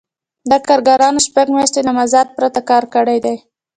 [0.49, 3.35] دا کارګرانو شپږ میاشتې له مزد پرته کار کړی دی